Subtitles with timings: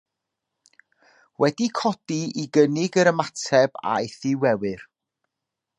[1.43, 4.89] Wedi codi i gynnig yr ymateb aeth i wewyr.